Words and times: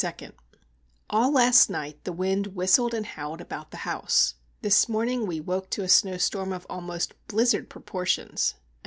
All 1.11 1.31
last 1.31 1.69
night 1.69 2.05
the 2.05 2.11
wind 2.11 2.55
whistled 2.55 2.95
and 2.95 3.05
howled 3.05 3.39
about 3.39 3.69
the 3.69 3.77
house. 3.85 4.33
This 4.63 4.89
morning 4.89 5.27
we 5.27 5.39
woke 5.39 5.69
to 5.69 5.83
a 5.83 5.87
snowstorm 5.89 6.51
of 6.51 6.65
almost 6.71 7.13
blizzard 7.27 7.69
proportions. 7.69 8.55